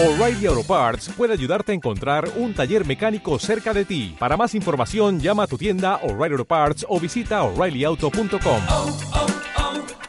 O'Reilly 0.00 0.46
Auto 0.46 0.62
Parts 0.62 1.08
puede 1.16 1.32
ayudarte 1.32 1.72
a 1.72 1.74
encontrar 1.74 2.30
un 2.36 2.54
taller 2.54 2.86
mecánico 2.86 3.36
cerca 3.40 3.74
de 3.74 3.84
ti. 3.84 4.14
Para 4.16 4.36
más 4.36 4.54
información, 4.54 5.18
llama 5.18 5.42
a 5.42 5.46
tu 5.48 5.58
tienda 5.58 5.96
O'Reilly 6.04 6.34
Auto 6.34 6.44
Parts 6.44 6.86
o 6.88 7.00
visita 7.00 7.42
oreillyauto.com. 7.42 8.62
Oh, 8.68 8.98
oh, 9.14 9.26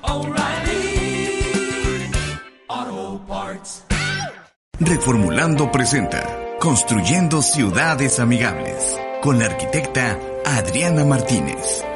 oh, 0.03 0.27
O'Reilly 0.27 1.41
Auto 2.67 3.25
Parts. 3.25 3.83
Reformulando 4.79 5.71
presenta 5.71 6.37
Construyendo 6.59 7.41
ciudades 7.41 8.19
amigables 8.19 8.95
con 9.23 9.39
la 9.39 9.45
arquitecta 9.45 10.19
Adriana 10.45 11.03
Martínez. 11.03 11.88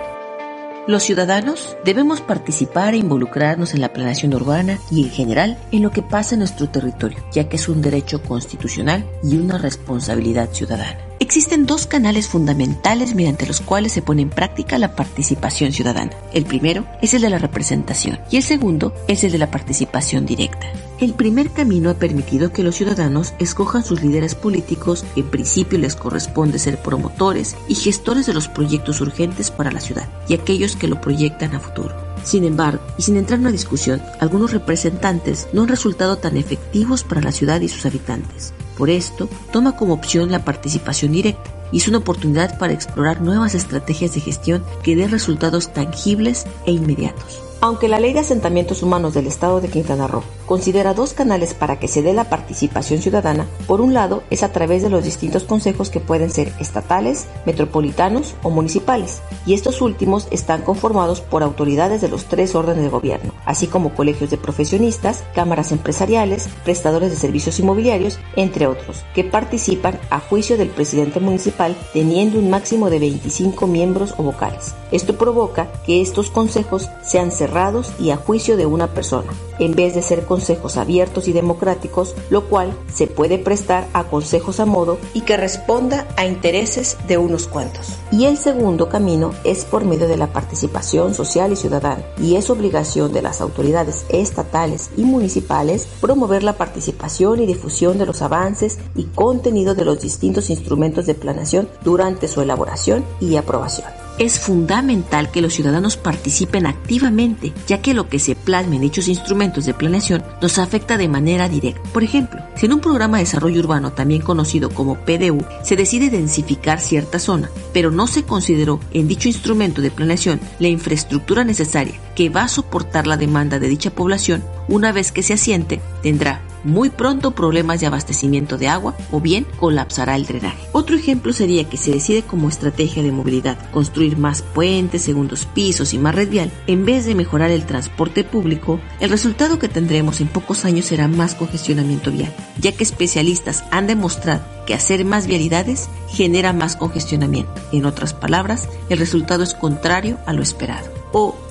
Los 0.85 1.03
ciudadanos 1.03 1.77
debemos 1.85 2.19
participar 2.19 2.93
e 2.93 2.97
involucrarnos 2.97 3.73
en 3.73 3.79
la 3.79 3.93
planeación 3.93 4.33
urbana 4.33 4.79
y 4.91 5.03
en 5.03 5.11
general 5.11 5.57
en 5.71 5.81
lo 5.81 5.91
que 5.91 6.01
pasa 6.01 6.35
en 6.35 6.39
nuestro 6.39 6.67
territorio, 6.67 7.23
ya 7.31 7.47
que 7.47 7.55
es 7.55 7.69
un 7.69 7.81
derecho 7.81 8.21
constitucional 8.21 9.09
y 9.23 9.37
una 9.37 9.57
responsabilidad 9.57 10.49
ciudadana. 10.51 11.12
Existen 11.23 11.65
dos 11.65 11.87
canales 11.87 12.27
fundamentales 12.27 13.15
mediante 13.15 13.47
los 13.47 13.61
cuales 13.61 13.93
se 13.93 14.01
pone 14.01 14.21
en 14.21 14.29
práctica 14.29 14.77
la 14.77 14.93
participación 14.93 15.71
ciudadana. 15.71 16.11
El 16.33 16.43
primero 16.43 16.85
es 17.01 17.13
el 17.13 17.21
de 17.21 17.29
la 17.29 17.37
representación 17.37 18.19
y 18.29 18.35
el 18.35 18.43
segundo 18.43 18.93
es 19.07 19.23
el 19.23 19.31
de 19.31 19.37
la 19.37 19.49
participación 19.49 20.25
directa. 20.25 20.67
El 20.99 21.13
primer 21.13 21.49
camino 21.49 21.89
ha 21.89 21.93
permitido 21.93 22.51
que 22.51 22.61
los 22.61 22.75
ciudadanos 22.75 23.35
escojan 23.39 23.85
sus 23.85 24.01
líderes 24.03 24.35
políticos, 24.35 25.05
en 25.15 25.29
principio 25.29 25.79
les 25.79 25.95
corresponde 25.95 26.59
ser 26.59 26.77
promotores 26.81 27.55
y 27.69 27.75
gestores 27.75 28.25
de 28.25 28.33
los 28.33 28.49
proyectos 28.49 28.99
urgentes 28.99 29.49
para 29.49 29.71
la 29.71 29.79
ciudad 29.79 30.09
y 30.27 30.33
aquellos 30.33 30.75
que 30.75 30.89
lo 30.89 30.99
proyectan 30.99 31.55
a 31.55 31.61
futuro. 31.61 31.95
Sin 32.25 32.43
embargo, 32.43 32.83
y 32.97 33.03
sin 33.03 33.15
entrar 33.15 33.39
en 33.39 33.45
una 33.45 33.51
discusión, 33.53 34.01
algunos 34.19 34.51
representantes 34.51 35.47
no 35.53 35.61
han 35.61 35.69
resultado 35.69 36.17
tan 36.17 36.35
efectivos 36.35 37.05
para 37.05 37.21
la 37.21 37.31
ciudad 37.31 37.61
y 37.61 37.69
sus 37.69 37.85
habitantes. 37.85 38.53
Por 38.77 38.89
esto, 38.89 39.29
toma 39.51 39.75
como 39.75 39.93
opción 39.93 40.31
la 40.31 40.45
participación 40.45 41.11
directa 41.11 41.51
y 41.71 41.77
es 41.77 41.87
una 41.87 41.99
oportunidad 41.99 42.57
para 42.57 42.73
explorar 42.73 43.21
nuevas 43.21 43.55
estrategias 43.55 44.13
de 44.13 44.21
gestión 44.21 44.63
que 44.83 44.95
den 44.95 45.11
resultados 45.11 45.73
tangibles 45.73 46.45
e 46.65 46.71
inmediatos. 46.71 47.41
Aunque 47.61 47.87
la 47.87 47.99
Ley 47.99 48.13
de 48.13 48.19
Asentamientos 48.19 48.83
Humanos 48.83 49.13
del 49.13 49.25
Estado 49.25 49.61
de 49.61 49.69
Quintana 49.69 50.07
Roo 50.07 50.23
considera 50.53 50.93
dos 50.93 51.15
canales 51.15 51.55
para 51.55 51.79
que 51.79 51.87
se 51.87 52.03
dé 52.03 52.13
la 52.13 52.25
participación 52.25 53.01
ciudadana, 53.01 53.47
por 53.65 53.81
un 53.81 53.95
lado 53.95 54.21
es 54.29 54.43
a 54.43 54.51
través 54.51 54.83
de 54.83 54.91
los 54.91 55.03
distintos 55.03 55.45
consejos 55.45 55.89
que 55.89 55.99
pueden 55.99 56.29
ser 56.29 56.53
estatales, 56.59 57.25
metropolitanos 57.47 58.35
o 58.43 58.51
municipales, 58.51 59.23
y 59.47 59.55
estos 59.55 59.81
últimos 59.81 60.27
están 60.29 60.61
conformados 60.61 61.21
por 61.21 61.41
autoridades 61.41 62.01
de 62.01 62.07
los 62.07 62.25
tres 62.25 62.53
órdenes 62.53 62.83
de 62.83 62.89
gobierno, 62.89 63.33
así 63.45 63.65
como 63.65 63.95
colegios 63.95 64.29
de 64.29 64.37
profesionistas, 64.37 65.23
cámaras 65.33 65.71
empresariales, 65.71 66.47
prestadores 66.63 67.09
de 67.09 67.17
servicios 67.17 67.59
inmobiliarios, 67.59 68.19
entre 68.35 68.67
otros, 68.67 69.03
que 69.15 69.23
participan 69.23 69.99
a 70.11 70.19
juicio 70.19 70.55
del 70.55 70.69
presidente 70.69 71.19
municipal 71.19 71.75
teniendo 71.93 72.37
un 72.37 72.51
máximo 72.51 72.91
de 72.91 72.99
25 72.99 73.65
miembros 73.65 74.13
o 74.19 74.21
vocales. 74.21 74.75
Esto 74.91 75.17
provoca 75.17 75.71
que 75.87 75.99
estos 75.99 76.29
consejos 76.29 76.89
sean 77.01 77.31
cerrados 77.31 77.91
y 77.99 78.11
a 78.11 78.17
juicio 78.17 78.55
de 78.55 78.67
una 78.67 78.93
persona, 78.93 79.33
en 79.57 79.73
vez 79.73 79.95
de 79.95 80.03
ser 80.03 80.25
consejos 80.43 80.75
abiertos 80.75 81.29
y 81.29 81.31
democráticos, 81.31 82.15
lo 82.29 82.49
cual 82.49 82.73
se 82.93 83.07
puede 83.07 83.37
prestar 83.37 83.87
a 83.93 84.03
consejos 84.03 84.59
a 84.59 84.65
modo 84.65 84.97
y 85.13 85.21
que 85.21 85.37
responda 85.37 86.05
a 86.17 86.25
intereses 86.25 86.97
de 87.07 87.17
unos 87.17 87.47
cuantos. 87.47 87.93
Y 88.11 88.25
el 88.25 88.37
segundo 88.37 88.89
camino 88.89 89.31
es 89.45 89.63
por 89.63 89.85
medio 89.85 90.09
de 90.09 90.17
la 90.17 90.33
participación 90.33 91.13
social 91.13 91.53
y 91.53 91.55
ciudadana, 91.55 92.03
y 92.17 92.35
es 92.35 92.49
obligación 92.49 93.13
de 93.13 93.21
las 93.21 93.39
autoridades 93.39 94.05
estatales 94.09 94.89
y 94.97 95.05
municipales 95.05 95.87
promover 96.01 96.43
la 96.43 96.57
participación 96.57 97.41
y 97.41 97.45
difusión 97.45 97.97
de 97.97 98.05
los 98.05 98.21
avances 98.21 98.79
y 98.95 99.05
contenido 99.05 99.75
de 99.75 99.85
los 99.85 100.01
distintos 100.01 100.49
instrumentos 100.49 101.05
de 101.05 101.15
planeación 101.15 101.69
durante 101.85 102.27
su 102.27 102.41
elaboración 102.41 103.05
y 103.21 103.37
aprobación. 103.37 104.02
Es 104.19 104.39
fundamental 104.39 105.31
que 105.31 105.41
los 105.41 105.53
ciudadanos 105.53 105.97
participen 105.97 106.67
activamente, 106.67 107.51
ya 107.67 107.81
que 107.81 107.95
lo 107.95 108.09
que 108.09 108.19
se 108.19 108.35
plasma 108.35 108.75
en 108.75 108.81
dichos 108.81 109.07
instrumentos 109.07 109.65
de 109.65 109.73
planeación 109.73 110.23
nos 110.41 110.59
afecta 110.59 110.97
de 110.97 111.07
manera 111.07 111.49
directa. 111.49 111.81
Por 111.91 112.03
ejemplo, 112.03 112.41
si 112.55 112.67
en 112.67 112.73
un 112.73 112.79
programa 112.79 113.17
de 113.17 113.23
desarrollo 113.23 113.59
urbano, 113.59 113.93
también 113.93 114.21
conocido 114.21 114.69
como 114.69 114.95
PDU, 114.95 115.43
se 115.63 115.75
decide 115.75 116.11
densificar 116.11 116.79
cierta 116.79 117.17
zona, 117.17 117.49
pero 117.73 117.89
no 117.89 118.05
se 118.05 118.23
consideró 118.23 118.79
en 118.91 119.07
dicho 119.07 119.27
instrumento 119.27 119.81
de 119.81 119.91
planeación 119.91 120.39
la 120.59 120.67
infraestructura 120.67 121.43
necesaria 121.43 121.99
que 122.15 122.29
va 122.29 122.43
a 122.43 122.47
soportar 122.47 123.07
la 123.07 123.17
demanda 123.17 123.57
de 123.57 123.67
dicha 123.67 123.89
población, 123.89 124.43
una 124.67 124.91
vez 124.91 125.11
que 125.11 125.23
se 125.23 125.33
asiente, 125.33 125.81
tendrá 126.03 126.41
muy 126.63 126.89
pronto 126.89 127.31
problemas 127.31 127.79
de 127.79 127.87
abastecimiento 127.87 128.57
de 128.57 128.67
agua 128.67 128.95
o 129.11 129.19
bien 129.19 129.45
colapsará 129.59 130.15
el 130.15 130.25
drenaje. 130.25 130.67
Otro 130.71 130.95
ejemplo 130.95 131.33
sería 131.33 131.69
que 131.69 131.77
se 131.77 131.91
decide 131.91 132.23
como 132.23 132.49
estrategia 132.49 133.03
de 133.03 133.11
movilidad 133.11 133.57
construir 133.71 134.17
más 134.17 134.41
puentes, 134.41 135.01
segundos 135.01 135.45
pisos 135.45 135.93
y 135.93 135.99
más 135.99 136.15
red 136.15 136.29
vial, 136.29 136.51
en 136.67 136.85
vez 136.85 137.05
de 137.05 137.15
mejorar 137.15 137.51
el 137.51 137.65
transporte 137.65 138.23
público, 138.23 138.79
el 138.99 139.09
resultado 139.09 139.59
que 139.59 139.69
tendremos 139.69 140.21
en 140.21 140.27
pocos 140.27 140.65
años 140.65 140.85
será 140.85 141.07
más 141.07 141.35
congestionamiento 141.35 142.11
vial, 142.11 142.33
ya 142.59 142.71
que 142.71 142.83
especialistas 142.83 143.63
han 143.71 143.87
demostrado 143.87 144.41
que 144.65 144.73
hacer 144.73 145.05
más 145.05 145.27
vialidades 145.27 145.89
genera 146.09 146.53
más 146.53 146.75
congestionamiento. 146.75 147.53
En 147.71 147.85
otras 147.85 148.13
palabras, 148.13 148.69
el 148.89 148.97
resultado 148.97 149.43
es 149.43 149.53
contrario 149.53 150.17
a 150.25 150.33
lo 150.33 150.41
esperado 150.41 151.02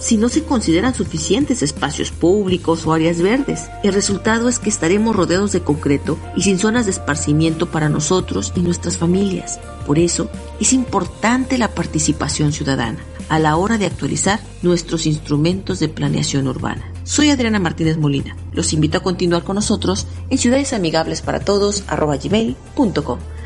si 0.02 0.16
no 0.16 0.28
se 0.28 0.42
consideran 0.42 0.94
suficientes 0.94 1.62
espacios 1.62 2.10
públicos 2.10 2.84
o 2.86 2.92
áreas 2.92 3.22
verdes. 3.22 3.70
El 3.84 3.94
resultado 3.94 4.48
es 4.48 4.58
que 4.58 4.68
estaremos 4.68 5.14
rodeados 5.14 5.52
de 5.52 5.60
concreto 5.60 6.18
y 6.36 6.42
sin 6.42 6.58
zonas 6.58 6.86
de 6.86 6.90
esparcimiento 6.90 7.70
para 7.70 7.88
nosotros 7.88 8.52
y 8.56 8.60
nuestras 8.60 8.98
familias. 8.98 9.60
Por 9.86 9.98
eso 9.98 10.28
es 10.60 10.72
importante 10.72 11.56
la 11.56 11.68
participación 11.68 12.52
ciudadana 12.52 12.98
a 13.28 13.38
la 13.38 13.56
hora 13.56 13.78
de 13.78 13.86
actualizar 13.86 14.40
nuestros 14.62 15.06
instrumentos 15.06 15.78
de 15.78 15.88
planeación 15.88 16.48
urbana. 16.48 16.92
Soy 17.04 17.30
Adriana 17.30 17.60
Martínez 17.60 17.96
Molina. 17.96 18.36
Los 18.52 18.72
invito 18.72 18.98
a 18.98 19.02
continuar 19.02 19.44
con 19.44 19.54
nosotros 19.54 20.06
en 20.30 20.38
Ciudades 20.38 20.72
Amigables 20.72 21.22
para 21.22 21.40
Todos 21.40 21.84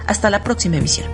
Hasta 0.06 0.30
la 0.30 0.42
próxima 0.42 0.76
emisión. 0.76 1.06